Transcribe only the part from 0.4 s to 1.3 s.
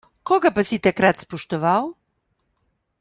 pa si takrat